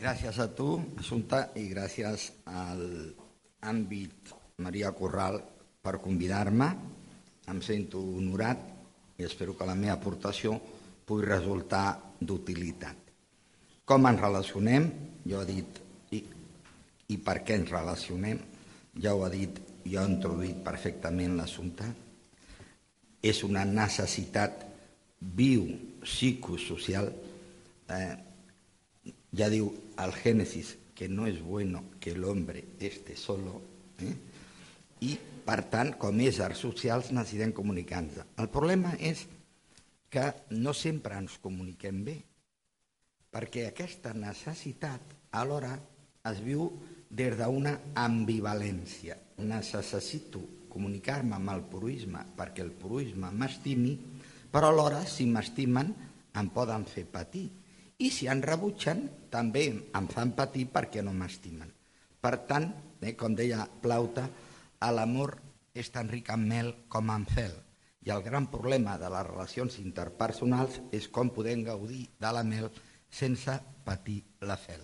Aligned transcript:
Gràcies 0.00 0.38
a 0.40 0.46
tu, 0.56 0.78
Assumpta, 0.96 1.50
i 1.60 1.66
gràcies 1.68 2.22
al 2.48 2.78
àmbit 3.68 4.30
Maria 4.64 4.94
Corral 4.96 5.34
per 5.84 5.98
convidar-me. 6.00 6.68
Em 7.52 7.58
sento 7.60 8.00
honorat 8.00 8.62
i 9.20 9.26
espero 9.26 9.52
que 9.58 9.66
la 9.68 9.74
meva 9.76 9.98
aportació 9.98 10.54
pugui 11.04 11.26
resultar 11.26 12.14
d'utilitat. 12.16 13.10
Com 13.84 14.08
ens 14.08 14.22
relacionem? 14.24 14.86
Jo 15.28 15.42
he 15.42 15.50
dit 15.50 15.82
i, 16.16 16.22
i 17.12 17.20
per 17.20 17.42
què 17.44 17.60
ens 17.60 17.74
relacionem? 17.74 18.40
Ja 19.04 19.12
ho 19.12 19.26
ha 19.26 19.30
dit, 19.34 19.60
jo 19.84 20.00
he 20.00 20.06
introduït 20.14 20.64
perfectament 20.64 21.36
l'assumpte. 21.36 21.90
És 23.20 23.44
una 23.44 23.68
necessitat 23.68 24.64
viu, 25.20 25.68
psicosocial. 26.08 27.12
Eh, 27.92 28.10
ja 29.36 29.52
diu 29.52 29.68
el 30.04 30.14
Génesis 30.16 30.76
que 30.94 31.08
no 31.08 31.26
és 31.28 31.40
bueno 31.40 31.84
que 32.00 32.14
l'hombre 32.16 32.62
esté 32.78 33.16
solo. 33.16 33.60
Eh? 34.00 34.14
I, 35.00 35.14
per 35.46 35.62
tant, 35.72 35.94
com 36.00 36.20
éssers 36.20 36.60
socials 36.60 37.08
necessitem 37.16 37.54
comunicar-nos. 37.56 38.20
El 38.36 38.50
problema 38.52 38.92
és 39.00 39.24
que 40.12 40.26
no 40.58 40.74
sempre 40.76 41.16
ens 41.16 41.38
comuniquem 41.40 42.02
bé, 42.04 42.18
perquè 43.30 43.68
aquesta 43.68 44.12
necessitat 44.12 45.14
alhora 45.38 45.76
es 46.28 46.40
viu 46.44 46.66
des 47.10 47.36
d'una 47.38 47.76
ambivalència. 47.98 49.16
Necessito 49.40 50.42
comunicar-me 50.70 51.38
amb 51.38 51.54
el 51.54 51.64
purisme 51.70 52.22
perquè 52.36 52.62
el 52.66 52.74
purisme 52.76 53.30
m'estimi, 53.32 53.96
però 54.50 54.70
alhora, 54.70 55.04
si 55.06 55.26
m'estimen, 55.26 55.94
em 56.36 56.50
poden 56.54 56.84
fer 56.86 57.06
patir. 57.10 57.48
I 58.00 58.08
si 58.08 58.28
en 58.32 58.40
rebutgen, 58.40 59.02
també 59.28 59.66
em 59.68 60.06
fan 60.08 60.32
patir 60.36 60.66
perquè 60.72 61.02
no 61.04 61.12
m'estimen. 61.12 61.68
Per 62.20 62.32
tant, 62.48 62.70
eh, 63.00 63.12
com 63.12 63.34
deia 63.36 63.66
Plauta, 63.82 64.24
l'amor 64.96 65.36
és 65.74 65.90
tan 65.92 66.08
ric 66.08 66.30
en 66.32 66.46
mel 66.48 66.72
com 66.88 67.10
en 67.12 67.26
fel. 67.28 67.52
I 68.00 68.12
el 68.14 68.22
gran 68.24 68.46
problema 68.48 68.96
de 68.98 69.10
les 69.12 69.26
relacions 69.26 69.76
interpersonals 69.82 70.80
és 70.96 71.08
com 71.08 71.28
podem 71.28 71.64
gaudir 71.66 72.06
de 72.18 72.32
la 72.32 72.44
mel 72.44 72.70
sense 73.10 73.58
patir 73.84 74.22
la 74.40 74.56
fel. 74.56 74.80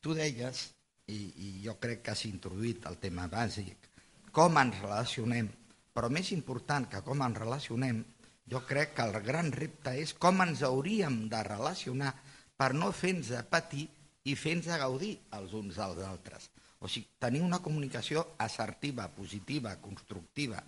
Tu 0.00 0.12
deies, 0.14 0.66
i, 1.08 1.16
i 1.16 1.48
jo 1.64 1.76
crec 1.80 2.02
que 2.04 2.12
has 2.12 2.26
introduït 2.28 2.84
el 2.90 2.98
tema 3.00 3.28
bàsic, 3.32 3.88
com 4.32 4.58
ens 4.60 4.76
relacionem, 4.82 5.48
però 5.96 6.10
més 6.12 6.32
important 6.36 6.84
que 6.92 7.00
com 7.06 7.22
ens 7.24 7.40
relacionem, 7.40 8.04
jo 8.50 8.62
crec 8.66 8.94
que 8.94 9.06
el 9.06 9.20
gran 9.26 9.50
repte 9.52 9.96
és 9.98 10.14
com 10.14 10.42
ens 10.44 10.62
hauríem 10.66 11.26
de 11.32 11.42
relacionar 11.46 12.12
per 12.56 12.72
no 12.74 12.92
fer-nos 12.94 13.32
patir 13.50 13.88
i 14.24 14.36
fer-nos 14.38 14.78
gaudir 14.80 15.16
els 15.38 15.52
uns 15.54 15.78
als 15.82 16.02
altres. 16.06 16.50
O 16.78 16.88
sigui, 16.88 17.08
tenir 17.18 17.42
una 17.42 17.62
comunicació 17.64 18.22
assertiva, 18.38 19.08
positiva, 19.08 19.76
constructiva. 19.82 20.62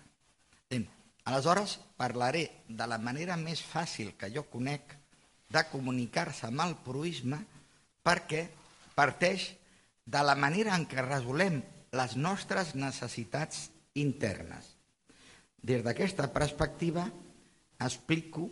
Aleshores, 1.29 1.77
parlaré 1.95 2.63
de 2.67 2.85
la 2.89 2.97
manera 2.97 3.35
més 3.37 3.61
fàcil 3.61 4.15
que 4.17 4.31
jo 4.33 4.47
conec 4.49 4.95
de 5.53 5.61
comunicar-se 5.69 6.47
amb 6.47 6.63
el 6.63 6.73
proisme 6.85 7.37
perquè 8.05 8.47
parteix 8.95 9.51
de 10.09 10.23
la 10.25 10.33
manera 10.33 10.73
en 10.73 10.87
què 10.89 11.05
resolem 11.05 11.59
les 11.93 12.15
nostres 12.17 12.73
necessitats 12.73 13.67
internes. 13.93 14.73
Des 15.61 15.83
d'aquesta 15.85 16.31
perspectiva 16.33 17.05
explico 17.79 18.49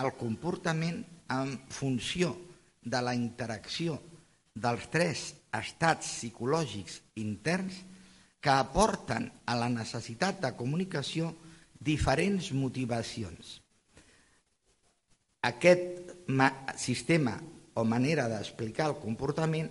el 0.00 0.14
comportament 0.16 1.02
en 1.30 1.56
funció 1.68 2.32
de 2.82 3.00
la 3.04 3.14
interacció 3.14 3.98
dels 4.54 4.88
tres 4.90 5.24
estats 5.54 6.08
psicològics 6.08 7.00
interns 7.20 7.82
que 8.40 8.52
aporten 8.52 9.28
a 9.46 9.56
la 9.58 9.68
necessitat 9.68 10.40
de 10.40 10.52
comunicació 10.56 11.34
diferents 11.80 12.50
motivacions. 12.56 13.58
Aquest 15.44 16.14
sistema 16.80 17.36
o 17.74 17.84
manera 17.84 18.28
d'explicar 18.28 18.90
el 18.90 18.98
comportament 19.00 19.68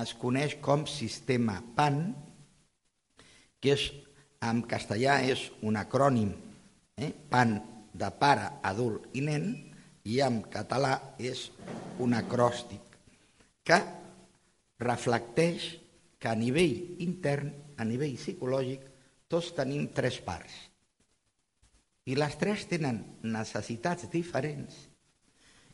es 0.00 0.14
coneix 0.18 0.56
com 0.64 0.86
sistema 0.88 1.60
PAN, 1.76 2.00
que 3.60 3.76
és, 3.76 3.84
en 4.44 4.60
castellà 4.68 5.20
és 5.24 5.46
un 5.64 5.78
acrònim, 5.80 6.34
eh? 7.00 7.12
PAN 7.30 7.56
de 7.94 8.10
pare, 8.18 8.50
adult 8.66 9.14
i 9.14 9.22
nen, 9.24 9.48
i 10.04 10.18
en 10.20 10.42
català 10.52 10.98
és 11.16 11.46
un 12.02 12.12
acròstic 12.18 12.98
que 13.64 13.78
reflecteix 14.82 15.70
que 16.20 16.28
a 16.28 16.36
nivell 16.36 17.00
intern, 17.04 17.52
a 17.78 17.86
nivell 17.88 18.18
psicològic, 18.18 18.84
tots 19.30 19.54
tenim 19.56 19.88
tres 19.96 20.18
parts 20.24 20.54
i 22.04 22.16
les 22.18 22.34
tres 22.36 22.66
tenen 22.68 22.98
necessitats 23.24 24.10
diferents 24.12 24.76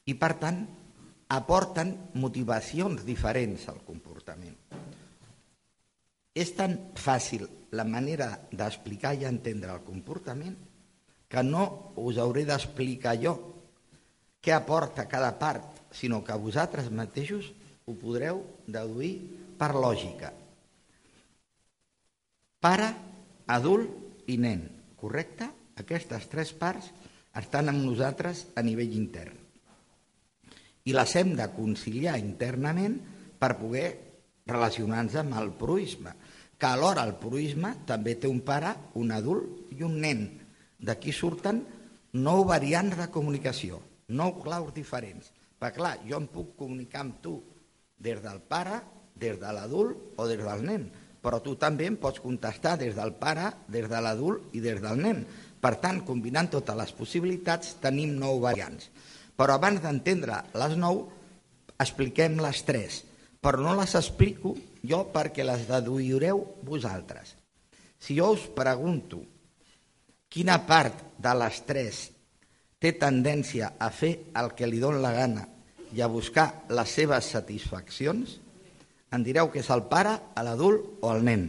i, 0.07 0.15
per 0.15 0.33
tant, 0.43 0.63
aporten 1.31 1.93
motivacions 2.23 3.03
diferents 3.07 3.67
al 3.71 3.81
comportament. 3.87 4.55
És 6.35 6.55
tan 6.55 6.77
fàcil 6.99 7.47
la 7.75 7.87
manera 7.87 8.31
d'explicar 8.51 9.17
i 9.19 9.27
entendre 9.27 9.75
el 9.75 9.83
comportament 9.87 10.57
que 11.31 11.43
no 11.47 11.95
us 12.03 12.19
hauré 12.19 12.43
d'explicar 12.49 13.15
jo 13.23 13.37
què 14.41 14.55
aporta 14.57 15.07
cada 15.09 15.31
part, 15.39 15.93
sinó 15.95 16.25
que 16.25 16.37
vosaltres 16.37 16.91
mateixos 16.91 17.53
ho 17.87 17.95
podreu 17.99 18.43
deduir 18.67 19.13
per 19.61 19.75
lògica. 19.77 20.33
Pare, 22.61 22.89
adult 23.49 24.29
i 24.33 24.37
nen, 24.41 24.67
correcte? 25.01 25.49
Aquestes 25.81 26.27
tres 26.33 26.53
parts 26.57 26.91
estan 27.41 27.71
amb 27.71 27.85
nosaltres 27.85 28.47
a 28.57 28.65
nivell 28.67 28.93
intern. 28.97 29.37
I 30.85 30.93
les 30.97 31.15
hem 31.17 31.35
de 31.39 31.47
conciliar 31.55 32.19
internament 32.21 32.99
per 33.41 33.57
poder 33.61 33.89
relacionar-nos 34.51 35.17
amb 35.21 35.37
el 35.41 35.53
proisme, 35.57 36.13
que 36.61 36.69
alhora 36.69 37.05
el 37.09 37.15
proisme 37.21 37.73
també 37.89 38.17
té 38.21 38.29
un 38.29 38.43
pare, 38.45 38.75
un 39.01 39.13
adult 39.17 39.73
i 39.77 39.85
un 39.87 39.97
nen. 40.03 40.25
D'aquí 40.81 41.13
surten 41.13 41.61
nou 42.17 42.45
variants 42.49 42.97
de 42.99 43.07
comunicació, 43.13 43.81
nou 44.09 44.39
claus 44.41 44.73
diferents. 44.75 45.31
Perquè 45.61 45.77
clar, 45.77 45.95
jo 46.09 46.17
em 46.17 46.27
puc 46.33 46.55
comunicar 46.57 47.05
amb 47.05 47.21
tu 47.23 47.37
des 48.01 48.23
del 48.25 48.41
pare, 48.41 48.81
des 49.21 49.37
de 49.39 49.53
l'adult 49.53 50.17
o 50.17 50.27
des 50.27 50.41
del 50.41 50.65
nen, 50.65 50.89
però 51.21 51.43
tu 51.45 51.55
també 51.61 51.85
em 51.87 51.99
pots 52.01 52.23
contestar 52.25 52.79
des 52.81 52.95
del 52.97 53.13
pare, 53.21 53.51
des 53.69 53.89
de 53.89 54.01
l'adult 54.01 54.55
i 54.57 54.63
des 54.65 54.81
del 54.81 54.97
nen. 55.03 55.25
Per 55.61 55.75
tant, 55.83 56.01
combinant 56.09 56.49
totes 56.49 56.77
les 56.77 56.93
possibilitats, 56.97 57.75
tenim 57.83 58.15
nou 58.17 58.41
variants. 58.41 58.89
Però 59.37 59.59
abans 59.59 59.83
d'entendre 59.85 60.41
les 60.57 60.77
nou, 60.81 61.05
expliquem 61.81 62.41
les 62.41 62.63
tres. 62.65 63.03
Però 63.41 63.61
no 63.61 63.77
les 63.77 63.93
explico 63.97 64.55
jo 64.85 65.03
perquè 65.13 65.45
les 65.45 65.67
deduireu 65.69 66.41
vosaltres. 66.65 67.37
Si 68.01 68.17
jo 68.17 68.33
us 68.33 68.49
pregunto 68.57 69.21
quina 70.31 70.61
part 70.67 71.03
de 71.21 71.35
les 71.43 71.61
tres 71.67 72.07
té 72.81 72.95
tendència 72.97 73.75
a 73.79 73.91
fer 73.93 74.13
el 74.41 74.55
que 74.57 74.69
li 74.71 74.81
dona 74.81 75.03
la 75.03 75.13
gana 75.17 75.45
i 75.93 76.01
a 76.01 76.09
buscar 76.09 76.47
les 76.71 76.95
seves 76.95 77.29
satisfaccions, 77.35 78.39
em 79.11 79.27
direu 79.27 79.51
que 79.51 79.61
és 79.61 79.71
el 79.75 79.85
pare, 79.91 80.15
l'adult 80.39 81.03
o 81.03 81.11
el 81.13 81.25
nen. 81.27 81.49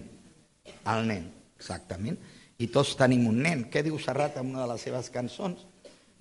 El 0.90 1.06
nen, 1.08 1.28
exactament 1.56 2.18
i 2.62 2.69
tots 2.69 2.94
tenim 3.00 3.25
un 3.30 3.42
nen. 3.42 3.66
Què 3.74 3.81
diu 3.86 3.97
Serrat 4.00 4.38
en 4.40 4.52
una 4.53 4.66
de 4.66 4.74
les 4.74 4.86
seves 4.86 5.09
cançons? 5.13 5.66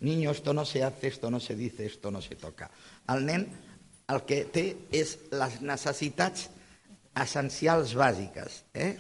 Niño, 0.01 0.31
esto 0.33 0.55
no 0.57 0.65
se 0.65 0.83
hace, 0.83 1.09
esto 1.09 1.31
no 1.31 1.41
se 1.41 1.55
dice, 1.55 1.85
esto 1.85 2.11
no 2.11 2.23
se 2.23 2.37
toca. 2.37 2.71
El 3.13 3.27
nen 3.27 3.47
el 4.11 4.23
que 4.27 4.45
té 4.49 4.65
és 4.97 5.17
les 5.37 5.61
necessitats 5.61 6.49
essencials 7.21 7.93
bàsiques. 7.95 8.63
Eh? 8.73 8.95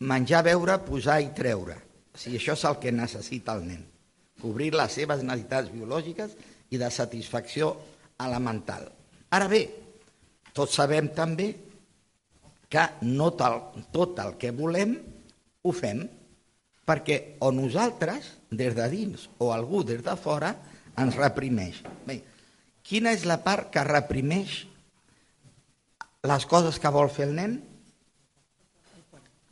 Menjar, 0.00 0.42
beure, 0.48 0.78
posar 0.86 1.20
i 1.20 1.28
treure. 1.36 1.76
Sigui, 2.14 2.38
això 2.38 2.54
és 2.54 2.64
el 2.68 2.78
que 2.82 2.92
necessita 2.94 3.56
el 3.58 3.66
nen. 3.66 3.82
Cobrir 4.40 4.72
les 4.74 4.92
seves 4.94 5.22
necessitats 5.22 5.72
biològiques 5.74 6.34
i 6.70 6.80
de 6.80 6.90
satisfacció 6.90 7.72
elemental. 8.22 8.86
Ara 9.34 9.48
bé, 9.50 9.62
tots 10.54 10.76
sabem 10.78 11.10
també 11.14 11.48
que 12.70 12.84
no 13.06 13.32
tot 13.34 14.20
el 14.22 14.36
que 14.38 14.52
volem 14.54 14.94
ho 15.64 15.72
fem 15.74 16.04
perquè 16.84 17.38
o 17.40 17.50
nosaltres, 17.54 18.34
des 18.50 18.74
de 18.76 18.86
dins, 18.92 19.28
o 19.40 19.50
algú 19.54 19.82
des 19.86 20.02
de 20.04 20.14
fora, 20.20 20.52
ens 21.00 21.16
reprimeix. 21.16 21.80
Bé, 22.06 22.20
quina 22.84 23.14
és 23.16 23.24
la 23.26 23.40
part 23.42 23.70
que 23.72 23.84
reprimeix 23.86 24.64
les 26.24 26.46
coses 26.48 26.78
que 26.80 26.92
vol 26.92 27.10
fer 27.12 27.28
el 27.28 27.34
nen? 27.38 27.56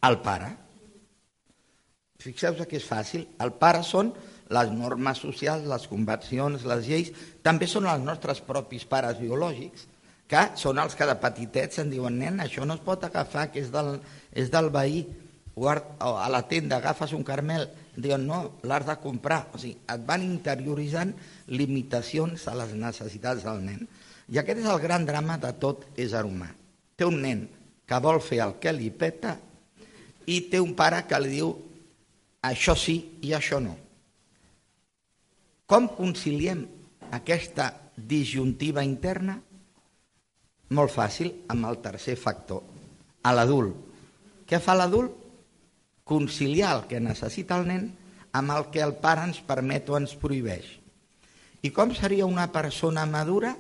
El 0.05 0.19
pare. 0.25 0.51
Fixeu-vos 2.23 2.69
que 2.71 2.79
és 2.79 2.87
fàcil. 2.87 3.27
El 3.43 3.55
pare 3.59 3.83
són 3.87 4.13
les 4.53 4.71
normes 4.75 5.23
socials, 5.25 5.67
les 5.69 5.89
convencions, 5.91 6.67
les 6.69 6.87
lleis, 6.87 7.11
també 7.43 7.69
són 7.71 7.89
els 7.91 8.05
nostres 8.05 8.43
propis 8.45 8.85
pares 8.89 9.19
biològics, 9.21 9.89
que 10.29 10.43
són 10.57 10.79
els 10.81 10.95
que 10.97 11.09
de 11.09 11.17
petitets 11.21 11.83
en 11.83 11.91
diuen, 11.93 12.19
nen, 12.21 12.41
això 12.41 12.65
no 12.65 12.79
es 12.79 12.85
pot 12.85 13.05
agafar, 13.05 13.51
que 13.53 13.61
és 13.61 13.73
del, 13.73 13.99
és 14.33 14.53
del 14.53 14.71
veí, 14.73 15.03
o 15.55 15.69
a 15.69 16.29
la 16.33 16.43
tenda 16.49 16.79
agafes 16.79 17.13
un 17.13 17.25
carmel, 17.27 17.67
diuen, 17.97 18.25
no, 18.27 18.39
l'has 18.65 18.87
de 18.89 18.97
comprar. 19.03 19.43
O 19.53 19.61
sigui, 19.61 19.77
et 19.93 20.07
van 20.09 20.25
interioritzant 20.25 21.13
limitacions 21.53 22.47
a 22.49 22.57
les 22.57 22.73
necessitats 22.79 23.45
del 23.45 23.61
nen. 23.67 23.85
I 24.33 24.41
aquest 24.41 24.63
és 24.63 24.71
el 24.71 24.81
gran 24.81 25.05
drama 25.05 25.37
de 25.41 25.51
tot 25.61 25.85
ésser 26.01 26.25
humà. 26.25 26.49
Té 26.97 27.05
un 27.05 27.21
nen 27.21 27.45
que 27.89 27.99
vol 28.01 28.23
fer 28.25 28.41
el 28.47 28.57
que 28.63 28.73
li 28.73 28.89
peta 28.95 29.37
i 30.31 30.39
té 30.49 30.61
un 30.63 30.73
pare 30.79 31.03
que 31.11 31.19
li 31.21 31.35
diu 31.35 31.53
això 32.43 32.75
sí 32.77 32.97
i 33.23 33.33
això 33.37 33.61
no. 33.63 33.77
Com 35.67 35.89
conciliem 35.97 36.67
aquesta 37.15 37.71
disjuntiva 37.97 38.85
interna? 38.85 39.39
Molt 40.73 40.93
fàcil, 40.93 41.33
amb 41.53 41.69
el 41.69 41.81
tercer 41.85 42.17
factor, 42.17 42.63
a 43.23 43.33
l'adult. 43.33 43.77
Què 44.49 44.61
fa 44.61 44.75
l'adult? 44.77 45.19
Conciliar 46.05 46.75
el 46.77 46.87
que 46.91 47.01
necessita 47.01 47.59
el 47.61 47.69
nen 47.69 47.91
amb 48.33 48.53
el 48.53 48.71
que 48.73 48.81
el 48.83 48.97
pare 49.01 49.27
ens 49.29 49.39
permet 49.45 49.91
o 49.93 49.99
ens 49.99 50.17
prohibeix. 50.19 50.65
I 51.63 51.71
com 51.71 51.93
seria 51.95 52.27
una 52.27 52.49
persona 52.53 53.05
madura? 53.07 53.55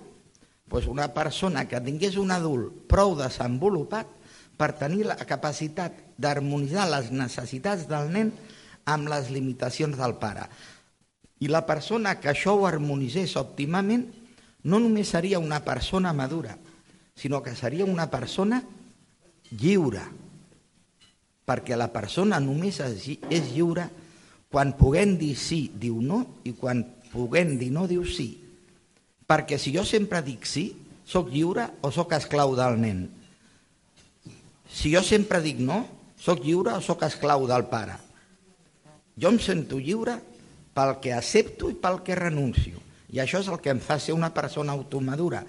Pues 0.68 0.88
una 0.88 1.12
persona 1.12 1.66
que 1.68 1.80
tingués 1.84 2.16
un 2.16 2.32
adult 2.32 2.88
prou 2.88 3.14
desenvolupat 3.18 4.08
per 4.56 4.72
tenir 4.80 5.04
la 5.06 5.18
capacitat 5.28 5.94
d'harmonitzar 6.18 6.88
les 6.88 7.12
necessitats 7.12 7.84
del 7.90 8.08
nen 8.14 8.32
amb 8.84 9.08
les 9.10 9.30
limitacions 9.30 9.98
del 9.98 10.16
pare. 10.20 10.48
I 11.42 11.50
la 11.50 11.64
persona 11.66 12.16
que 12.20 12.30
això 12.30 12.54
ho 12.54 12.66
harmonitzés 12.68 13.36
òptimament 13.40 14.06
no 14.64 14.78
només 14.78 15.10
seria 15.10 15.40
una 15.42 15.60
persona 15.64 16.12
madura, 16.12 16.56
sinó 17.14 17.42
que 17.42 17.56
seria 17.58 17.84
una 17.84 18.08
persona 18.10 18.62
lliure, 19.50 20.04
perquè 21.44 21.76
la 21.76 21.90
persona 21.92 22.38
només 22.40 22.78
és 22.80 23.50
lliure 23.52 23.88
quan 24.52 24.74
puguem 24.76 25.16
dir 25.18 25.34
sí, 25.40 25.64
diu 25.74 25.98
no, 26.04 26.20
i 26.44 26.52
quan 26.52 26.84
puguem 27.10 27.56
dir 27.58 27.72
no, 27.72 27.88
diu 27.88 28.04
sí. 28.04 28.28
Perquè 29.26 29.56
si 29.58 29.72
jo 29.74 29.84
sempre 29.88 30.20
dic 30.22 30.44
sí, 30.46 30.66
sóc 31.08 31.30
lliure 31.32 31.66
o 31.82 31.90
sóc 31.90 32.12
esclau 32.14 32.54
del 32.58 32.78
nen? 32.80 33.06
Si 34.68 34.92
jo 34.92 35.02
sempre 35.04 35.40
dic 35.44 35.58
no, 35.60 35.82
sóc 36.20 36.44
lliure 36.44 36.76
o 36.76 36.84
sóc 36.84 37.02
esclau 37.08 37.48
del 37.48 37.64
pare? 37.72 37.96
Jo 39.20 39.32
em 39.32 39.38
sento 39.40 39.78
lliure 39.80 40.16
pel 40.72 40.96
que 41.02 41.12
accepto 41.12 41.70
i 41.70 41.76
pel 41.76 42.00
que 42.06 42.16
renuncio. 42.16 42.80
I 43.12 43.20
això 43.20 43.42
és 43.42 43.50
el 43.52 43.60
que 43.60 43.72
em 43.74 43.80
fa 43.82 43.98
ser 44.00 44.14
una 44.16 44.32
persona 44.32 44.72
automadura. 44.72 45.42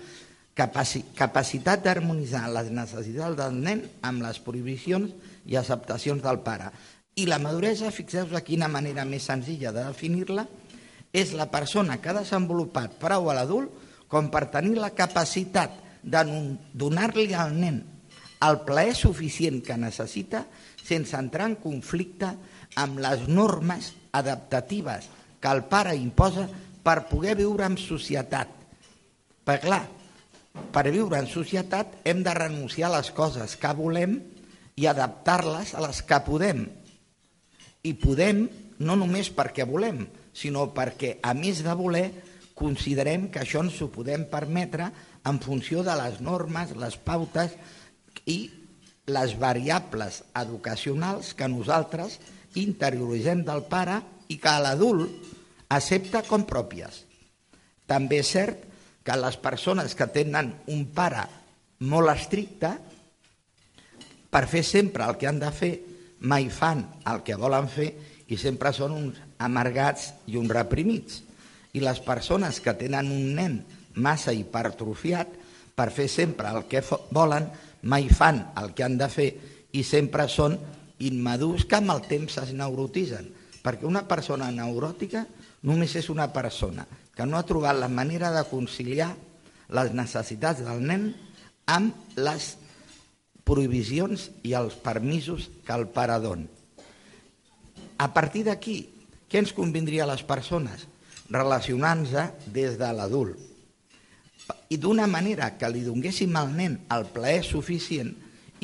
Capaci 0.54 1.04
capacitat 1.18 1.82
d'harmonitzar 1.86 2.44
les 2.52 2.70
necessitats 2.76 3.38
del 3.40 3.56
nen 3.56 3.86
amb 4.04 4.22
les 4.26 4.42
prohibicions 4.44 5.14
i 5.50 5.56
acceptacions 5.58 6.22
del 6.22 6.42
pare. 6.44 6.68
I 7.16 7.26
la 7.30 7.40
maduresa, 7.40 7.94
fixeu-vos 7.94 8.36
de 8.36 8.44
quina 8.46 8.68
manera 8.68 9.06
més 9.06 9.26
senzilla 9.30 9.72
de 9.72 9.86
definir-la, 9.88 10.46
és 11.14 11.34
la 11.38 11.48
persona 11.50 12.00
que 12.02 12.10
ha 12.10 12.20
desenvolupat 12.20 12.98
prou 13.02 13.30
a 13.30 13.38
l'adult 13.38 13.72
com 14.10 14.30
per 14.34 14.50
tenir 14.54 14.76
la 14.82 14.92
capacitat 14.94 15.80
de 16.04 16.22
donar-li 16.74 17.32
al 17.38 17.54
nen 17.56 17.84
el 18.44 18.60
plaer 18.68 18.96
suficient 18.96 19.62
que 19.64 19.78
necessita 19.80 20.44
sense 20.84 21.16
entrar 21.16 21.48
en 21.48 21.56
conflicte 21.62 22.28
amb 22.28 22.52
les 22.76 23.28
normes 23.28 23.94
adaptatives 24.12 25.10
que 25.42 25.52
el 25.52 25.64
pare 25.70 25.96
imposa 26.00 26.48
per 26.84 27.08
poder 27.10 27.36
viure 27.40 27.66
en 27.68 27.78
societat. 27.80 28.50
Perquè 29.44 29.68
clar, 29.68 29.84
per 30.74 30.86
viure 30.92 31.20
en 31.20 31.28
societat 31.28 32.00
hem 32.08 32.24
de 32.24 32.34
renunciar 32.38 32.92
a 32.92 32.98
les 32.98 33.12
coses 33.16 33.56
que 33.60 33.74
volem 33.78 34.20
i 34.80 34.88
adaptar-les 34.90 35.74
a 35.76 35.84
les 35.86 36.02
que 36.08 36.20
podem. 36.26 36.66
I 37.84 37.94
podem 38.00 38.46
no 38.84 38.96
només 39.00 39.30
perquè 39.34 39.66
volem, 39.70 40.04
sinó 40.34 40.70
perquè, 40.76 41.18
a 41.22 41.34
més 41.38 41.62
de 41.66 41.74
voler, 41.78 42.08
considerem 42.58 43.28
que 43.34 43.42
això 43.44 43.64
ens 43.66 43.80
ho 43.82 43.90
podem 43.92 44.26
permetre 44.30 44.90
en 45.26 45.40
funció 45.42 45.84
de 45.86 45.96
les 45.98 46.20
normes, 46.22 46.76
les 46.78 46.98
pautes 46.98 47.56
i 48.30 48.38
les 49.10 49.34
variables 49.40 50.22
educacionals 50.40 51.34
que 51.36 51.50
nosaltres 51.52 52.20
interioritzem 52.62 53.44
del 53.48 53.64
pare 53.70 54.00
i 54.30 54.38
que 54.42 54.54
l'adult 54.62 55.32
accepta 55.74 56.24
com 56.28 56.46
pròpies. 56.48 57.04
També 57.90 58.22
és 58.24 58.32
cert 58.36 58.64
que 59.04 59.16
les 59.20 59.38
persones 59.42 59.96
que 60.00 60.08
tenen 60.08 60.54
un 60.72 60.86
pare 60.96 61.26
molt 61.84 62.14
estricte, 62.14 62.72
per 64.34 64.48
fer 64.50 64.64
sempre 64.66 65.06
el 65.06 65.18
que 65.20 65.28
han 65.30 65.42
de 65.42 65.52
fer, 65.54 65.74
mai 66.24 66.48
fan 66.50 66.86
el 67.12 67.22
que 67.28 67.36
volen 67.38 67.68
fer 67.70 67.92
i 68.32 68.38
sempre 68.40 68.72
són 68.74 68.96
uns 68.96 69.20
amargats 69.44 70.14
i 70.32 70.40
uns 70.40 70.54
reprimits. 70.56 71.22
I 71.74 71.84
les 71.84 72.00
persones 72.06 72.62
que 72.64 72.74
tenen 72.80 73.12
un 73.12 73.34
nen 73.38 73.60
massa 73.96 74.34
hipertrofiat, 74.34 75.28
per 75.76 75.90
fer 75.92 76.08
sempre 76.10 76.50
el 76.54 76.66
que 76.70 76.84
volen, 77.14 77.50
mai 77.84 78.08
fan 78.10 78.40
el 78.62 78.72
que 78.74 78.86
han 78.86 78.98
de 78.98 79.10
fer 79.12 79.30
i 79.74 79.84
sempre 79.84 80.28
són 80.30 80.56
immadurs 81.00 81.66
que 81.66 81.80
amb 81.80 81.94
el 81.94 82.04
temps 82.10 82.38
es 82.42 82.54
neurotitzen. 82.54 83.30
Perquè 83.64 83.88
una 83.88 84.04
persona 84.08 84.52
neuròtica 84.52 85.24
només 85.64 85.96
és 85.96 86.10
una 86.12 86.28
persona 86.36 86.86
que 87.16 87.26
no 87.26 87.38
ha 87.38 87.48
trobat 87.48 87.78
la 87.80 87.88
manera 87.88 88.34
de 88.36 88.44
conciliar 88.50 89.14
les 89.74 89.94
necessitats 89.96 90.64
del 90.66 90.84
nen 90.84 91.14
amb 91.72 92.18
les 92.20 92.58
prohibicions 93.48 94.30
i 94.44 94.54
els 94.58 94.76
permisos 94.76 95.50
que 95.64 95.76
el 95.76 95.88
pare 95.88 96.20
don. 96.24 96.46
A 97.98 98.12
partir 98.14 98.44
d'aquí, 98.48 98.78
què 99.30 99.40
ens 99.40 99.56
convindria 99.56 100.04
a 100.04 100.12
les 100.12 100.24
persones? 100.28 100.88
Relacionant-se 101.32 102.28
des 102.52 102.78
de 102.78 102.92
l'adult 102.94 103.54
i 104.74 104.78
d'una 104.78 105.06
manera 105.08 105.54
que 105.58 105.70
li 105.70 105.84
donguéssim 105.86 106.34
al 106.36 106.50
nen 106.56 106.80
el 106.92 107.06
plaer 107.14 107.44
suficient 107.46 108.10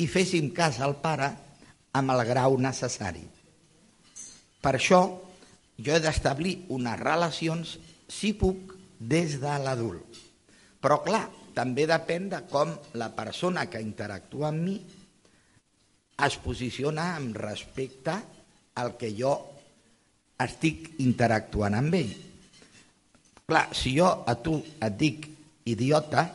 i 0.02 0.06
féssim 0.10 0.50
cas 0.56 0.80
al 0.84 0.96
pare 1.00 1.30
amb 1.96 2.14
el 2.14 2.24
grau 2.28 2.56
necessari. 2.60 3.24
Per 4.60 4.74
això 4.76 5.00
jo 5.80 5.96
he 5.96 6.02
d'establir 6.02 6.66
unes 6.76 7.00
relacions, 7.00 7.78
si 8.08 8.34
puc, 8.36 8.74
des 9.00 9.38
de 9.40 9.52
l'adult. 9.64 10.18
Però 10.80 11.00
clar, 11.04 11.24
també 11.56 11.86
depèn 11.88 12.28
de 12.32 12.42
com 12.50 12.72
la 13.00 13.10
persona 13.16 13.66
que 13.72 13.80
interactua 13.82 14.50
amb 14.50 14.64
mi 14.64 14.76
es 16.20 16.36
posiciona 16.44 17.14
amb 17.16 17.36
respecte 17.40 18.14
al 18.80 18.94
que 19.00 19.10
jo 19.16 19.32
estic 20.40 20.92
interactuant 21.04 21.76
amb 21.76 21.96
ell. 21.96 22.12
Clar, 23.48 23.66
si 23.74 23.96
jo 23.96 24.06
a 24.06 24.36
tu 24.38 24.60
et 24.60 24.96
dic 25.00 25.26
idiota, 25.68 26.26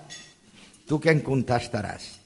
tu 0.90 1.00
què 1.02 1.14
em 1.14 1.22
contestaràs? 1.26 2.25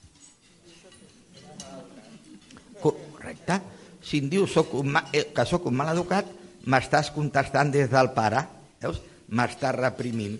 Correcte. 3.20 3.60
Si 4.02 4.22
em 4.24 4.30
dius 4.32 4.56
soc 4.56 4.72
un, 4.80 4.96
eh, 5.12 5.26
que 5.36 5.46
sóc 5.46 5.68
un 5.68 5.76
mal 5.76 5.92
educat, 5.92 6.30
m'estàs 6.66 7.12
contestant 7.12 7.72
des 7.72 7.92
del 7.92 8.14
pare, 8.16 8.46
veus? 8.80 9.02
M'estàs 9.36 9.76
reprimint. 9.76 10.40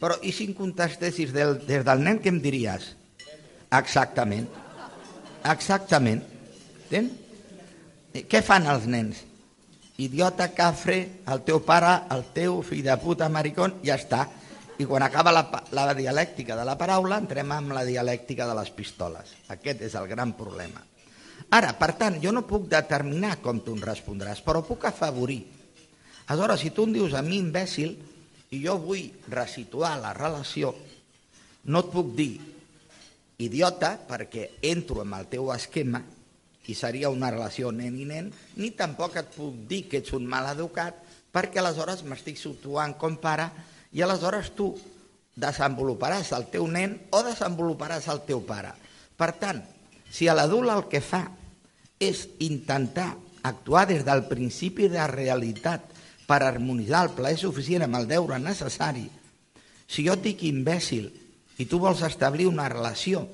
Però 0.00 0.16
i 0.26 0.32
si 0.32 0.48
em 0.48 0.56
contestessis 0.56 1.32
del, 1.32 1.60
des 1.68 1.84
del 1.86 2.02
nen, 2.02 2.18
què 2.18 2.32
em 2.32 2.40
diries? 2.42 2.90
Exactament. 3.70 4.48
Exactament. 5.46 6.24
Entens? 6.88 7.12
Què 8.26 8.42
fan 8.42 8.66
els 8.66 8.88
nens? 8.90 9.22
Idiota, 10.00 10.48
cafre, 10.56 10.98
el 11.30 11.44
teu 11.46 11.60
pare, 11.62 11.92
el 12.10 12.24
teu 12.34 12.58
fill 12.66 12.82
de 12.82 12.96
puta 12.98 13.28
maricón, 13.30 13.76
ja 13.86 13.94
està 14.00 14.24
i 14.80 14.86
quan 14.88 15.04
acaba 15.04 15.30
la, 15.30 15.44
la 15.76 15.92
dialèctica 15.94 16.56
de 16.56 16.64
la 16.64 16.78
paraula 16.80 17.18
entrem 17.20 17.52
amb 17.52 17.74
la 17.76 17.84
dialèctica 17.84 18.46
de 18.48 18.56
les 18.56 18.70
pistoles. 18.72 19.36
Aquest 19.52 19.84
és 19.84 19.96
el 20.00 20.08
gran 20.08 20.32
problema. 20.38 20.80
Ara, 21.48 21.72
per 21.78 21.94
tant, 21.98 22.20
jo 22.22 22.32
no 22.34 22.44
puc 22.46 22.68
determinar 22.70 23.38
com 23.42 23.62
tu 23.64 23.74
em 23.74 23.82
respondràs, 23.82 24.42
però 24.44 24.62
puc 24.66 24.84
afavorir. 24.86 25.40
Aleshores, 26.30 26.60
si 26.62 26.70
tu 26.70 26.84
em 26.86 26.94
dius 26.94 27.16
a 27.16 27.24
mi 27.26 27.40
imbècil 27.40 27.96
i 28.54 28.60
jo 28.62 28.76
vull 28.78 29.08
resituar 29.32 29.96
la 29.98 30.12
relació, 30.14 30.74
no 31.64 31.82
et 31.82 31.90
puc 31.92 32.14
dir 32.16 32.32
idiota 33.40 33.96
perquè 34.08 34.46
entro 34.68 35.00
amb 35.02 35.16
el 35.16 35.28
teu 35.32 35.48
esquema 35.54 36.02
i 36.70 36.76
seria 36.76 37.10
una 37.10 37.30
relació 37.32 37.72
nen 37.74 37.96
i 37.98 38.06
nen, 38.06 38.28
ni 38.60 38.70
tampoc 38.76 39.16
et 39.18 39.32
puc 39.34 39.64
dir 39.68 39.86
que 39.88 40.02
ets 40.04 40.14
un 40.14 40.28
mal 40.28 40.46
educat 40.52 41.00
perquè 41.34 41.58
aleshores 41.60 42.04
m'estic 42.06 42.38
situant 42.38 42.94
com 43.00 43.16
pare 43.22 43.48
i 43.96 44.04
aleshores 44.04 44.52
tu 44.54 44.70
desenvoluparàs 45.40 46.30
el 46.36 46.46
teu 46.52 46.66
nen 46.70 46.96
o 47.16 47.22
desenvoluparàs 47.26 48.06
el 48.12 48.22
teu 48.28 48.42
pare. 48.46 48.72
Per 49.16 49.30
tant, 49.40 49.60
si 50.10 50.26
l'adult 50.26 50.72
el 50.74 50.86
que 50.90 51.00
fa 51.00 51.22
és 52.00 52.26
intentar 52.42 53.14
actuar 53.46 53.86
des 53.88 54.04
del 54.04 54.26
principi 54.28 54.88
de 54.90 55.06
realitat 55.06 55.86
per 56.26 56.42
harmonitzar 56.44 57.06
el 57.06 57.14
plaer 57.16 57.38
suficient 57.38 57.86
amb 57.86 58.00
el 58.00 58.08
deure 58.10 58.38
necessari, 58.42 59.06
si 59.90 60.06
jo 60.06 60.14
et 60.14 60.22
dic 60.22 60.44
imbècil 60.46 61.08
i 61.58 61.66
tu 61.66 61.80
vols 61.82 62.02
establir 62.06 62.46
una 62.48 62.68
relació 62.70 63.24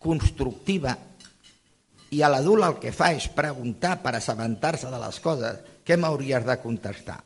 constructiva 0.00 0.96
i 2.10 2.22
a 2.22 2.30
l'adult 2.30 2.66
el 2.66 2.78
que 2.82 2.92
fa 2.94 3.12
és 3.14 3.28
preguntar 3.30 4.00
per 4.02 4.16
assabentar-se 4.18 4.90
de 4.90 4.98
les 4.98 5.18
coses, 5.22 5.60
què 5.86 5.96
m'hauries 5.96 6.46
de 6.46 6.56
contestar? 6.62 7.20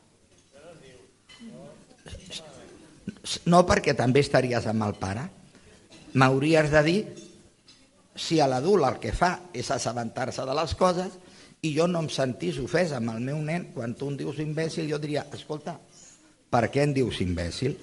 No 3.49 3.63
perquè 3.65 3.95
també 3.97 4.21
estaries 4.21 4.67
amb 4.69 4.85
el 4.85 4.93
pare. 5.01 5.23
M'hauries 6.13 6.69
de 6.71 6.83
dir 6.85 6.99
si 8.15 8.39
a 8.39 8.47
l'adult 8.47 8.87
el 8.87 8.99
que 9.03 9.11
fa 9.13 9.35
és 9.53 9.69
assabentar-se 9.71 10.45
de 10.47 10.55
les 10.55 10.75
coses 10.79 11.17
i 11.65 11.73
jo 11.75 11.87
no 11.91 12.03
em 12.05 12.09
sentís 12.11 12.57
ofès 12.63 12.93
amb 12.95 13.11
el 13.15 13.21
meu 13.25 13.41
nen 13.43 13.69
quan 13.75 13.95
tu 13.97 14.07
em 14.11 14.17
dius 14.19 14.39
imbècil, 14.39 14.87
jo 14.89 14.99
diria, 15.01 15.25
escolta, 15.35 15.75
per 16.51 16.69
què 16.71 16.85
em 16.85 16.93
dius 16.95 17.19
imbècil? 17.25 17.75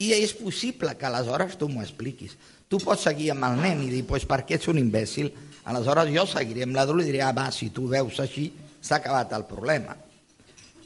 I 0.00 0.12
és 0.16 0.32
possible 0.34 0.94
que 0.98 1.06
aleshores 1.06 1.58
tu 1.58 1.68
m'ho 1.70 1.82
expliquis. 1.84 2.34
Tu 2.68 2.80
pots 2.82 3.04
seguir 3.06 3.30
amb 3.34 3.46
el 3.50 3.60
nen 3.60 3.82
i 3.84 3.90
dir, 3.92 4.04
pues, 4.08 4.24
per 4.26 4.40
què 4.46 4.56
ets 4.56 4.70
un 4.72 4.80
imbècil? 4.80 5.30
Aleshores 5.70 6.10
jo 6.14 6.24
seguiré 6.26 6.64
amb 6.66 6.78
l'adult 6.78 7.04
i 7.04 7.10
diré, 7.10 7.20
ah, 7.22 7.34
va, 7.36 7.50
si 7.54 7.70
tu 7.74 7.86
veus 7.90 8.18
així, 8.24 8.48
s'ha 8.80 8.98
acabat 8.98 9.32
el 9.36 9.46
problema. 9.48 9.96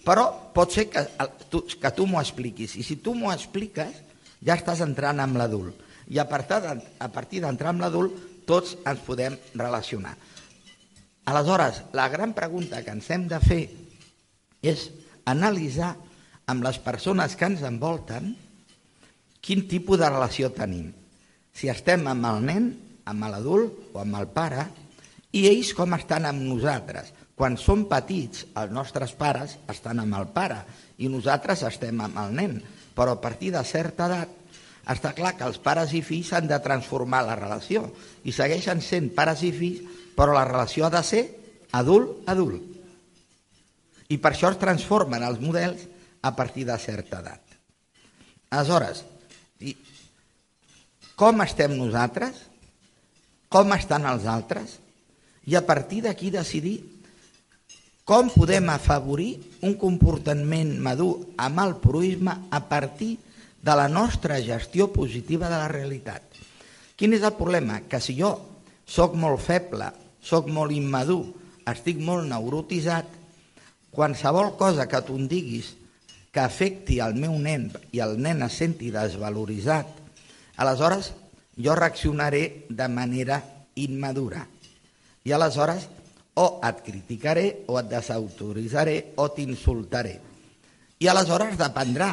Però 0.05 0.25
pot 0.55 0.73
ser 0.73 0.89
que 0.91 1.05
tu, 1.51 1.63
que 1.69 1.93
tu 1.95 2.07
m'ho 2.09 2.21
expliquis. 2.21 2.77
I 2.81 2.85
si 2.87 2.99
tu 3.05 3.15
m'ho 3.15 3.33
expliques, 3.33 4.03
ja 4.45 4.57
estàs 4.57 4.83
entrant 4.85 5.21
amb 5.21 5.37
l'adult. 5.41 5.87
I 6.09 6.21
a 6.23 6.29
partir 6.29 7.43
d'entrar 7.45 7.75
amb 7.75 7.85
l'adult, 7.85 8.15
tots 8.49 8.75
ens 8.89 9.05
podem 9.05 9.37
relacionar. 9.55 10.17
Aleshores, 11.29 11.83
la 11.93 12.09
gran 12.09 12.33
pregunta 12.33 12.81
que 12.83 12.95
ens 12.97 13.11
hem 13.13 13.29
de 13.29 13.39
fer 13.45 13.63
és 14.65 14.89
analitzar 15.29 15.93
amb 16.49 16.65
les 16.65 16.79
persones 16.81 17.37
que 17.37 17.45
ens 17.45 17.65
envolten 17.69 18.33
quin 19.45 19.67
tipus 19.69 20.01
de 20.01 20.09
relació 20.09 20.49
tenim. 20.57 20.89
Si 21.53 21.69
estem 21.69 22.07
amb 22.09 22.25
el 22.31 22.41
nen, 22.49 22.71
amb 23.09 23.29
l'adult 23.29 23.93
o 23.93 24.01
amb 24.01 24.17
el 24.21 24.29
pare, 24.33 24.65
i 25.37 25.45
ells 25.51 25.75
com 25.77 25.93
estan 25.97 26.25
amb 26.29 26.41
nosaltres. 26.49 27.13
Quan 27.39 27.59
som 27.61 27.85
petits, 27.91 28.47
els 28.59 28.73
nostres 28.75 29.13
pares 29.15 29.59
estan 29.71 30.01
amb 30.03 30.17
el 30.19 30.33
pare 30.35 30.63
i 30.99 31.11
nosaltres 31.13 31.63
estem 31.69 32.01
amb 32.03 32.17
el 32.25 32.35
nen, 32.35 32.57
però 32.97 33.15
a 33.15 33.21
partir 33.23 33.53
de 33.55 33.63
certa 33.69 34.09
edat 34.09 34.38
està 34.89 35.13
clar 35.13 35.35
que 35.37 35.45
els 35.45 35.61
pares 35.61 35.93
i 35.93 36.01
fills 36.05 36.33
han 36.33 36.49
de 36.49 36.59
transformar 36.65 37.21
la 37.27 37.37
relació 37.37 37.85
i 38.25 38.33
segueixen 38.33 38.81
sent 38.85 39.11
pares 39.17 39.45
i 39.45 39.53
fills, 39.53 39.85
però 40.17 40.33
la 40.35 40.47
relació 40.49 40.87
ha 40.87 40.93
de 40.95 41.03
ser 41.05 41.23
adult-adult. 41.77 42.63
I 44.09 44.17
per 44.17 44.33
això 44.33 44.49
es 44.55 44.61
transformen 44.61 45.23
els 45.27 45.41
models 45.45 45.85
a 46.25 46.33
partir 46.35 46.65
de 46.67 46.79
certa 46.81 47.21
edat. 47.21 47.45
Aleshores, 48.49 49.05
com 51.19 51.45
estem 51.45 51.77
nosaltres? 51.77 52.47
Com 53.53 53.73
estan 53.77 54.09
els 54.09 54.25
altres? 54.25 54.79
I 55.49 55.57
a 55.57 55.65
partir 55.69 56.01
d'aquí 56.05 56.33
decidir 56.33 56.79
com 58.09 58.31
podem 58.33 58.71
afavorir 58.73 59.35
un 59.69 59.75
comportament 59.77 60.79
madur 60.81 61.29
amb 61.37 61.61
el 61.61 61.75
proisme 61.83 62.33
a 62.49 62.61
partir 62.65 63.19
de 63.19 63.28
la 63.77 63.89
nostra 63.89 64.39
gestió 64.41 64.93
positiva 64.93 65.49
de 65.49 65.57
la 65.59 65.69
realitat. 65.69 66.23
Quin 66.99 67.15
és 67.15 67.25
el 67.27 67.37
problema? 67.39 67.83
Que 67.89 68.01
si 68.03 68.17
jo 68.19 68.33
sóc 68.89 69.15
molt 69.15 69.43
feble, 69.45 69.91
sóc 70.23 70.49
molt 70.51 70.75
immadur, 70.75 71.27
estic 71.69 72.01
molt 72.03 72.27
neurotitzat, 72.31 73.07
qualsevol 73.93 74.55
cosa 74.59 74.89
que 74.89 75.01
tu 75.05 75.17
em 75.19 75.29
diguis 75.31 75.75
que 76.33 76.41
afecti 76.41 76.99
el 77.03 77.17
meu 77.19 77.37
nen 77.41 77.69
i 77.93 78.03
el 78.05 78.19
nen 78.21 78.43
es 78.47 78.59
senti 78.61 78.91
desvaloritzat, 78.95 79.89
aleshores 80.57 81.13
jo 81.59 81.75
reaccionaré 81.75 82.67
de 82.69 82.89
manera 82.89 83.41
immadura. 83.75 84.47
I 85.25 85.33
aleshores 85.35 85.89
o 86.39 86.61
et 86.63 86.83
criticaré, 86.87 87.47
o 87.67 87.79
et 87.81 87.89
desautoritzaré, 87.91 88.97
o 89.19 89.29
t'insultaré. 89.35 90.19
I 91.03 91.09
aleshores 91.11 91.59
dependrà 91.59 92.13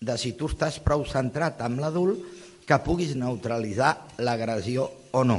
de 0.00 0.16
si 0.20 0.34
tu 0.36 0.50
estàs 0.50 0.78
prou 0.84 1.04
centrat 1.08 1.60
amb 1.64 1.80
l'adult 1.80 2.20
que 2.66 2.78
puguis 2.84 3.14
neutralitzar 3.16 4.18
l'agressió 4.26 4.88
o 5.12 5.22
no. 5.24 5.38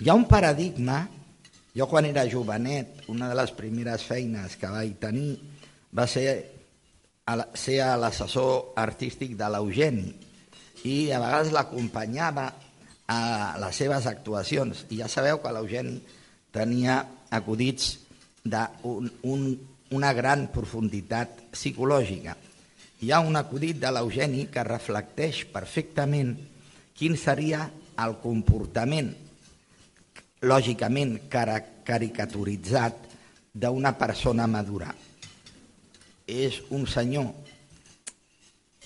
Hi 0.00 0.08
ha 0.08 0.16
un 0.16 0.24
paradigma, 0.30 1.02
jo 1.76 1.86
quan 1.90 2.06
era 2.08 2.24
jovenet, 2.28 3.04
una 3.12 3.28
de 3.28 3.36
les 3.38 3.52
primeres 3.56 4.06
feines 4.06 4.56
que 4.56 4.70
vaig 4.70 4.96
tenir 5.02 5.36
va 5.92 6.06
ser 6.08 6.26
ser 7.54 7.78
l'assessor 8.02 8.74
artístic 8.76 9.36
de 9.38 9.48
l'Eugeni 9.54 10.10
i 10.90 11.12
a 11.14 11.20
vegades 11.22 11.52
l'acompanyava 11.54 12.48
a 13.06 13.20
les 13.62 13.76
seves 13.78 14.08
actuacions. 14.10 14.86
I 14.90 15.02
ja 15.02 15.08
sabeu 15.08 15.38
que 15.42 15.52
l'Eugeni 15.54 16.00
tenia 16.52 17.02
acudits 17.30 17.98
d'una 18.42 18.66
un, 19.22 19.52
una 19.94 20.12
gran 20.16 20.48
profunditat 20.52 21.52
psicològica. 21.52 22.34
Hi 23.02 23.10
ha 23.10 23.18
un 23.18 23.34
acudit 23.34 23.80
de 23.82 23.90
l'Eugeni 23.90 24.44
que 24.54 24.62
reflecteix 24.62 25.40
perfectament 25.50 26.36
quin 26.94 27.16
seria 27.18 27.64
el 28.04 28.14
comportament 28.22 29.08
lògicament 30.46 31.16
caricaturitzat 31.32 33.08
d'una 33.58 33.92
persona 33.98 34.46
madura. 34.46 34.94
És 36.30 36.60
un 36.70 36.86
senyor 36.86 37.32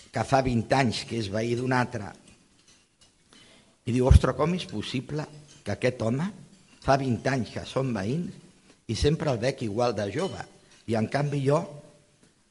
que 0.08 0.24
fa 0.24 0.40
20 0.40 0.78
anys 0.80 1.04
que 1.04 1.20
és 1.20 1.28
veí 1.28 1.52
d'un 1.58 1.76
altre 1.76 2.08
i 3.86 3.92
diu, 3.92 4.08
ostres, 4.08 4.34
com 4.34 4.56
és 4.56 4.64
possible 4.66 5.28
que 5.62 5.76
aquest 5.76 6.00
home 6.02 6.24
fa 6.82 6.96
20 6.98 7.34
anys 7.36 7.52
que 7.52 7.68
som 7.68 7.92
veïns 7.94 8.32
i 8.88 8.96
sempre 8.96 9.28
el 9.30 9.44
veig 9.44 9.60
igual 9.68 9.92
de 9.94 10.08
jove? 10.14 10.40
I 10.88 10.96
en 10.96 11.06
canvi 11.12 11.44
jo 11.44 11.60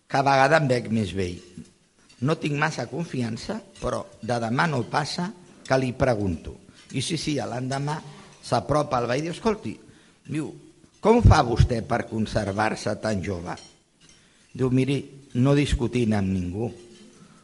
cada 0.08 0.36
vegada 0.36 0.60
em 0.62 0.68
veig 0.70 0.92
més 0.94 1.14
vell. 1.16 1.40
No 2.26 2.38
tinc 2.40 2.56
massa 2.60 2.88
confiança, 2.90 3.60
però 3.82 4.06
de 4.22 4.38
demà 4.42 4.68
no 4.72 4.84
passa 4.90 5.32
que 5.66 5.78
li 5.82 5.92
pregunto. 5.98 6.56
I 6.96 7.02
sí, 7.02 7.18
sí, 7.18 7.36
l'endemà 7.42 7.98
s'apropa 8.46 9.02
al 9.02 9.10
veí 9.10 9.24
i 9.24 9.26
diu, 9.26 9.34
escolti, 9.36 9.74
diu, 10.30 10.52
com 11.02 11.22
fa 11.26 11.42
vostè 11.46 11.82
per 11.86 12.06
conservar-se 12.10 12.96
tan 13.02 13.22
jove? 13.26 13.56
Diu, 14.56 14.72
miri, 14.72 15.02
no 15.42 15.54
discutint 15.58 16.16
amb 16.16 16.32
ningú. 16.32 16.72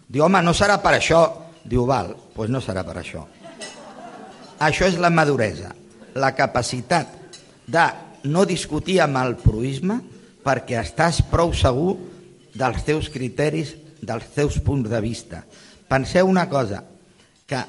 Diu, 0.08 0.24
home, 0.26 0.42
no 0.46 0.54
serà 0.56 0.80
per 0.82 0.96
això. 0.98 1.22
Diu, 1.62 1.84
val, 1.86 2.14
doncs 2.14 2.34
pues 2.36 2.50
no 2.50 2.62
serà 2.64 2.86
per 2.88 2.96
això. 3.02 3.26
Això 4.62 4.88
és 4.88 4.98
la 5.02 5.12
maduresa, 5.14 5.74
la 6.16 6.32
capacitat 6.38 7.36
de 7.68 7.86
no 8.30 8.46
discutir 8.46 9.00
amb 9.02 9.18
el 9.22 9.36
proisme 9.42 10.00
perquè 10.46 10.80
estàs 10.82 11.22
prou 11.30 11.54
segur 11.58 11.96
dels 12.54 12.84
teus 12.88 13.10
criteris, 13.14 13.76
dels 14.02 14.28
teus 14.36 14.60
punts 14.64 14.90
de 14.90 15.02
vista. 15.04 15.44
Penseu 15.88 16.28
una 16.28 16.48
cosa, 16.50 16.84
que 17.48 17.62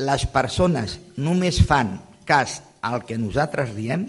les 0.00 0.26
persones 0.32 0.98
només 1.16 1.60
fan 1.66 1.98
cas 2.28 2.60
al 2.84 3.04
que 3.08 3.18
nosaltres 3.20 3.74
diem 3.76 4.06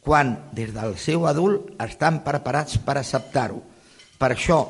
quan 0.00 0.36
des 0.56 0.72
del 0.72 0.96
seu 0.96 1.26
adult 1.28 1.74
estan 1.82 2.22
preparats 2.24 2.78
per 2.84 2.96
acceptar-ho. 3.00 3.60
Per 4.20 4.30
això, 4.32 4.60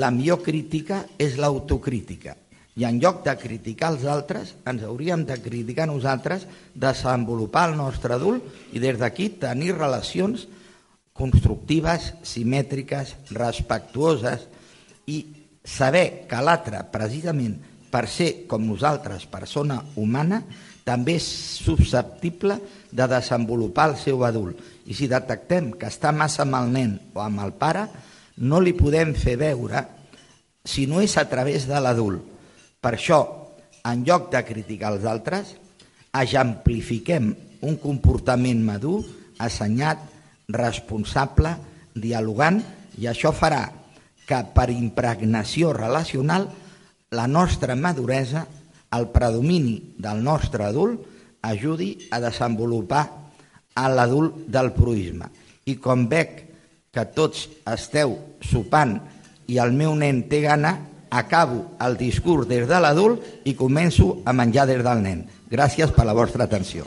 la 0.00 0.10
millor 0.12 0.42
crítica 0.44 1.04
és 1.20 1.36
l'autocrítica. 1.40 2.36
I 2.74 2.88
en 2.88 2.98
lloc 2.98 3.22
de 3.24 3.36
criticar 3.38 3.92
els 3.92 4.04
altres, 4.10 4.54
ens 4.66 4.82
hauríem 4.82 5.22
de 5.28 5.36
criticar 5.40 5.86
nosaltres, 5.86 6.48
desenvolupar 6.74 7.68
el 7.70 7.76
nostre 7.78 8.16
adult 8.16 8.74
i 8.74 8.82
des 8.82 8.98
d'aquí 8.98 9.28
tenir 9.38 9.76
relacions 9.76 10.48
constructives, 11.14 12.10
simètriques, 12.26 13.14
respectuoses 13.30 14.48
i 15.06 15.22
saber 15.64 16.26
que 16.28 16.40
l'altre, 16.42 16.82
precisament 16.90 17.54
per 17.94 18.08
ser 18.10 18.44
com 18.50 18.64
nosaltres, 18.66 19.28
persona 19.30 19.78
humana, 19.94 20.42
també 20.84 21.14
és 21.16 21.26
susceptible 21.64 22.58
de 22.90 23.06
desenvolupar 23.08 23.92
el 23.92 23.96
seu 23.96 24.24
adult. 24.26 24.58
I 24.84 24.96
si 24.98 25.06
detectem 25.08 25.70
que 25.78 25.88
està 25.88 26.10
massa 26.12 26.42
amb 26.42 26.58
el 26.58 26.72
nen 26.74 26.96
o 27.14 27.22
amb 27.22 27.44
el 27.46 27.54
pare, 27.56 27.86
no 28.42 28.58
li 28.60 28.74
podem 28.74 29.14
fer 29.14 29.36
veure 29.40 29.84
si 30.66 30.88
no 30.90 31.00
és 31.00 31.14
a 31.16 31.24
través 31.30 31.68
de 31.70 31.80
l'adult. 31.80 32.24
Per 32.82 32.96
això, 32.96 33.20
en 33.86 34.02
lloc 34.04 34.32
de 34.32 34.42
criticar 34.44 34.90
els 34.92 35.06
altres, 35.06 35.54
exemplifiquem 36.14 37.30
un 37.64 37.78
comportament 37.80 38.60
madur, 38.66 38.98
assenyat, 39.38 40.02
responsable, 40.48 41.54
dialogant, 41.94 42.60
i 42.98 43.08
això 43.10 43.32
farà 43.34 43.64
que 44.24 44.40
per 44.54 44.70
impregnació 44.72 45.72
relacional 45.76 46.48
la 47.14 47.26
nostra 47.26 47.76
maduresa 47.76 48.46
el 48.94 49.08
predomini 49.12 49.94
del 49.98 50.22
nostre 50.22 50.64
adult 50.64 51.04
ajudi 51.42 52.08
a 52.10 52.20
desenvolupar 52.22 53.04
l'adult 53.90 54.46
del 54.46 54.72
proisme. 54.72 55.28
I 55.66 55.76
com 55.82 56.06
veig 56.08 56.42
que 56.94 57.04
tots 57.16 57.48
esteu 57.66 58.14
sopant 58.44 58.96
i 59.50 59.58
el 59.58 59.74
meu 59.74 59.94
nen 59.98 60.24
té 60.30 60.40
gana, 60.44 60.76
acabo 61.10 61.76
el 61.84 61.98
discurs 61.98 62.48
des 62.48 62.68
de 62.70 62.80
l'adult 62.80 63.46
i 63.46 63.54
començo 63.58 64.22
a 64.24 64.32
menjar 64.32 64.66
des 64.70 64.82
del 64.86 65.02
nen. 65.02 65.24
Gràcies 65.50 65.92
per 65.94 66.06
la 66.06 66.16
vostra 66.16 66.46
atenció. 66.46 66.86